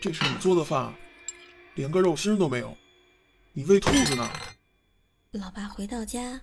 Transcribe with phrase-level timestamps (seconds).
[0.00, 0.94] 这是你做的饭，
[1.74, 2.76] 连个肉心都没有，
[3.52, 4.30] 你喂兔子呢？
[5.32, 6.40] 老爸回到家，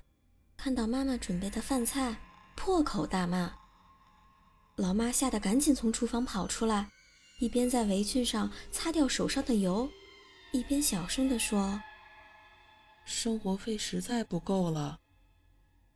[0.58, 2.18] 看到妈妈准备的饭菜，
[2.56, 3.54] 破口大骂。
[4.76, 6.90] 老妈吓得赶紧从厨房跑出来，
[7.40, 9.90] 一边在围裙上擦掉手上的油，
[10.52, 11.82] 一边小声地说
[13.08, 15.00] ：“生活费实在不够了，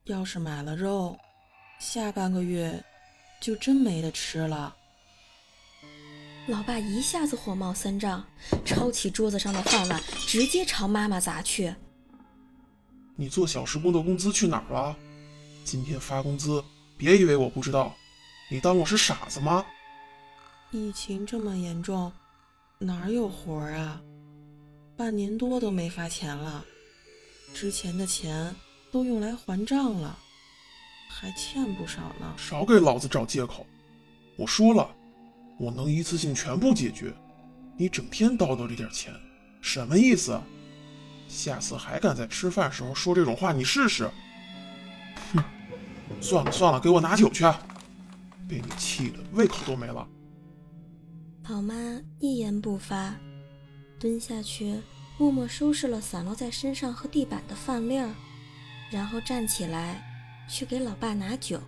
[0.05, 1.20] 要是买了肉，
[1.81, 2.81] 下半个月
[3.41, 4.78] 就真没得吃了。”
[6.49, 8.26] 老爸一下子火冒三丈，
[8.66, 11.75] 抄起桌子上的饭碗，直接朝妈妈砸去。
[13.16, 14.97] 你做小时工的工资去哪儿了？
[15.64, 16.64] 今天发工资，
[16.97, 17.95] 别以为我不知道。
[18.50, 19.64] 你当我是傻子吗？
[20.72, 22.11] 疫情这么严重，
[22.80, 24.02] 哪有活儿啊？
[24.97, 26.66] 半年多都没发钱了，
[27.53, 28.55] 之前的钱
[28.92, 30.17] 都用来还账了，
[31.08, 32.33] 还欠不少呢。
[32.38, 33.67] 少给老子找借口！
[34.36, 34.95] 我说了。
[35.59, 37.13] 我能一次性全部解决，
[37.77, 39.13] 你整天叨叨这点钱，
[39.61, 40.39] 什么意思？
[41.27, 44.09] 下次还敢在吃饭时候说这种话，你试试！
[45.33, 45.43] 哼，
[46.21, 47.43] 算了算了，给我拿酒去，
[48.47, 50.07] 被你气的胃口都没了。
[51.49, 51.75] 老妈
[52.19, 53.13] 一言不发，
[53.99, 54.80] 蹲下去
[55.17, 58.09] 默默收拾了散落在身上和地板的饭粒儿，
[58.89, 60.02] 然后站起来
[60.47, 61.59] 去给老爸拿酒。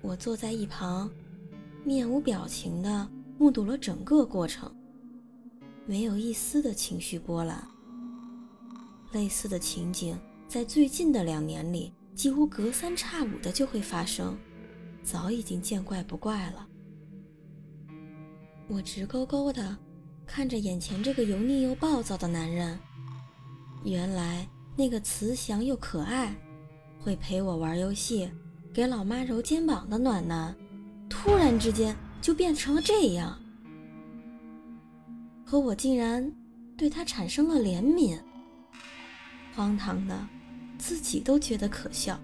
[0.00, 1.08] 我坐在一旁。
[1.84, 4.72] 面无表情地目睹了整个过程，
[5.84, 7.66] 没有一丝的情绪波澜。
[9.12, 10.16] 类似的情景
[10.46, 14.38] 在最近的两年里，几乎隔三差五的就会发生，
[15.02, 16.68] 早已经见怪不怪了。
[18.68, 19.76] 我直勾勾的
[20.24, 22.78] 看着眼前这个油腻又暴躁的男人，
[23.84, 26.34] 原来那个慈祥又可爱，
[27.00, 28.30] 会陪我玩游戏、
[28.72, 30.56] 给老妈揉肩膀的暖男。
[31.12, 33.38] 突然之间就变成了这样，
[35.44, 36.32] 可我竟然
[36.76, 38.18] 对他产生了怜悯，
[39.54, 40.18] 荒唐的，
[40.78, 42.18] 自己都觉得可笑。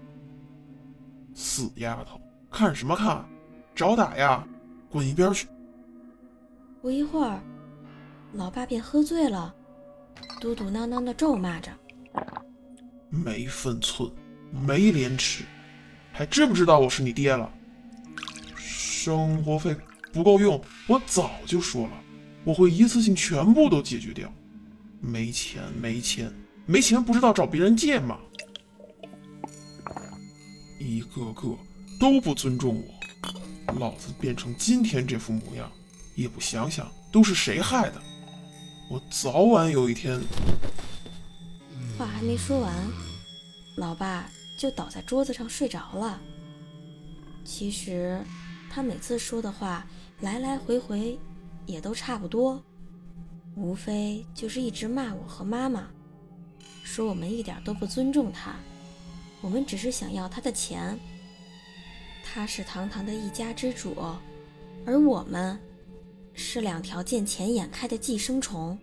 [1.35, 2.19] 死丫头，
[2.49, 3.23] 看什么看？
[3.75, 4.45] 找打呀！
[4.89, 5.47] 滚一边去！
[6.81, 7.39] 不一会儿，
[8.33, 9.53] 老爸便喝醉了，
[10.41, 11.71] 嘟嘟囔囔的咒骂着
[13.09, 14.11] ：“没分寸，
[14.51, 15.45] 没廉耻，
[16.11, 17.49] 还知不知道我是你爹了？”
[19.01, 19.73] 生活费
[20.11, 21.93] 不够用，我早就说了，
[22.43, 24.29] 我会一次性全部都解决掉。
[24.99, 26.29] 没钱，没钱，
[26.65, 28.19] 没钱，不知道找别人借吗？
[30.81, 31.57] 一个个
[31.97, 32.83] 都不尊重
[33.65, 35.71] 我，老子变成今天这副模样，
[36.13, 38.01] 也不想想都是谁害的。
[38.91, 40.19] 我早晚有一天……
[41.97, 42.75] 话还没说完，
[43.77, 46.19] 老爸就倒在桌子上睡着了。
[47.45, 48.21] 其实。
[48.69, 49.85] 他每次说的话
[50.21, 51.17] 来来回回
[51.65, 52.63] 也都差不多，
[53.55, 55.87] 无非就是一直骂我和妈妈，
[56.83, 58.55] 说我们一点都不尊重他，
[59.41, 60.97] 我们只是想要他的钱。
[62.23, 63.95] 他是堂堂的一家之主，
[64.85, 65.59] 而我们
[66.33, 68.77] 是两条见钱眼开的寄生虫。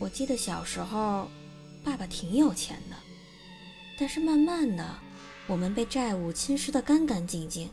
[0.00, 1.28] 我记得小时候，
[1.84, 2.96] 爸爸挺有钱的，
[3.98, 4.98] 但是慢慢的，
[5.46, 7.68] 我们被债务侵蚀的干干净净。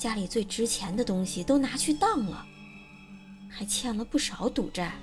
[0.00, 2.46] 家里最值钱的东西都拿去当了，
[3.50, 4.94] 还欠了不少赌债。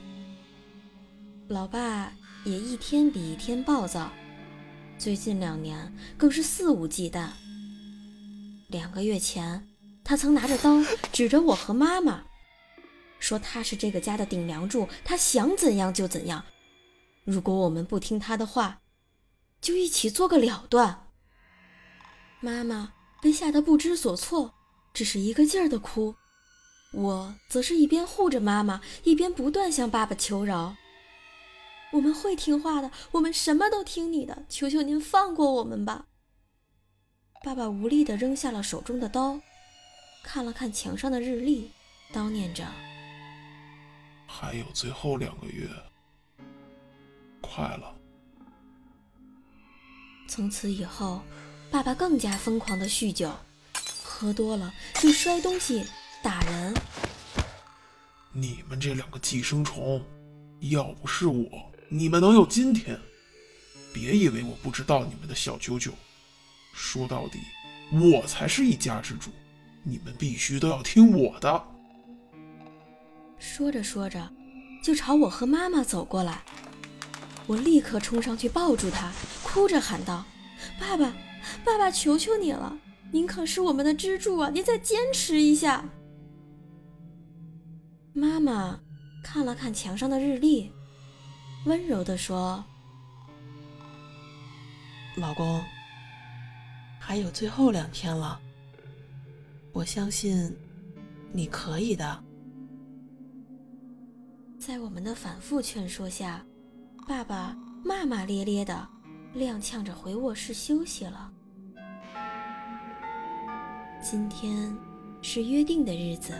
[1.50, 2.12] 老爸
[2.44, 4.12] 也一天比一天暴躁，
[4.98, 7.30] 最近两年更是肆无忌惮。
[8.70, 9.68] 两个月前，
[10.04, 10.82] 他曾拿着刀
[11.14, 12.24] 指着我和妈妈，
[13.20, 16.44] 说他是这个家的顶梁柱，他想怎样就怎样。
[17.24, 18.82] 如果我们不听他的话，
[19.62, 21.10] 就一起做个了断。
[22.40, 24.56] 妈妈被吓得不知所措。
[24.98, 26.16] 只是一个劲儿的哭，
[26.92, 30.76] 我则是一边护着妈妈，一边不断向爸爸求饶。
[31.92, 36.08] 我们会听话的，我们什么都听你的，求求您放过我们吧。
[37.44, 39.40] 爸爸无力地扔下了手中的刀，
[40.24, 41.70] 看了看墙上的日历，
[42.12, 42.66] 叨念着
[44.26, 45.70] ：“还有最后两个月，
[47.40, 47.96] 快了。”
[50.28, 51.22] 从此以后，
[51.70, 53.32] 爸爸更加疯狂的酗酒。
[54.20, 55.86] 喝多了就摔东西，
[56.24, 56.74] 打人。
[58.34, 60.04] 你们这两个寄生虫，
[60.60, 61.46] 要不是我，
[61.88, 63.00] 你们能有今天？
[63.94, 65.92] 别以为我不知道你们的小九九。
[66.74, 67.38] 说到底，
[67.92, 69.30] 我才是一家之主，
[69.84, 71.64] 你们必须都要听我的。
[73.38, 74.32] 说着说着，
[74.84, 76.42] 就朝我和妈妈走过来。
[77.46, 79.12] 我立刻冲上去抱住他，
[79.44, 80.26] 哭着喊道
[80.82, 81.14] ：“爸爸，
[81.64, 82.76] 爸爸，求求你了，
[83.12, 84.50] 您可是我们的支柱啊！
[84.50, 85.90] 您再坚持一下。”
[88.14, 88.80] 妈妈
[89.24, 90.72] 看了看墙上的日历，
[91.66, 92.64] 温柔地说
[95.18, 95.64] ：“老公，
[97.00, 98.40] 还有最后两天了，
[99.72, 100.56] 我相信
[101.32, 102.24] 你可以的。”
[104.60, 106.44] 在我们的反复劝说下，
[107.08, 107.56] 爸爸
[107.86, 108.88] 骂骂咧咧的，
[109.36, 111.32] 踉跄着回卧室休息了。
[114.10, 114.74] 今天
[115.22, 116.32] 是约定的日子，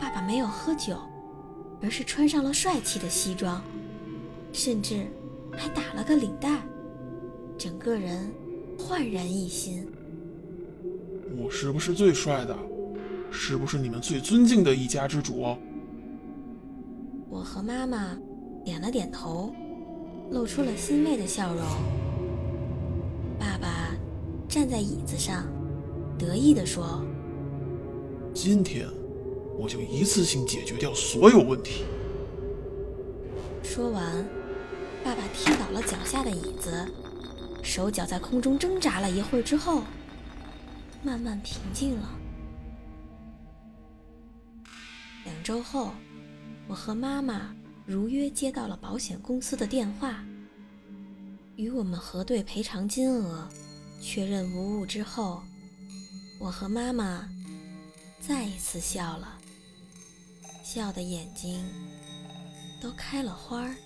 [0.00, 0.98] 爸爸没有喝酒，
[1.80, 3.62] 而是穿上了帅气的西装，
[4.52, 5.06] 甚至
[5.52, 6.60] 还打了个领带，
[7.56, 8.28] 整个人
[8.76, 9.86] 焕然一新。
[11.36, 12.58] 我是不是最帅的？
[13.30, 15.56] 是不是你们最尊敬的一家之主？
[17.30, 18.18] 我和妈妈
[18.64, 19.54] 点了点头，
[20.32, 21.64] 露出了欣慰的笑容。
[23.38, 23.94] 爸爸
[24.48, 25.46] 站在椅子上，
[26.22, 27.04] 得意地说
[28.32, 28.88] ：“今天
[29.58, 31.84] 我就一次性解决掉所有问题。”
[33.64, 34.24] 说完，
[35.04, 36.86] 爸爸踢倒了脚下的椅子，
[37.62, 39.82] 手脚在空中挣扎了一会儿之后，
[41.02, 42.08] 慢慢平静了。
[45.24, 45.90] 两周后。
[46.68, 47.54] 我和妈妈
[47.84, 50.24] 如约接到了保险公司的电话，
[51.56, 53.46] 与我们核对赔偿金额，
[54.00, 55.42] 确认无误之后，
[56.42, 57.28] 我和妈妈
[58.20, 59.38] 再一次笑了，
[60.64, 61.64] 笑的眼睛
[62.80, 63.76] 都开了花儿。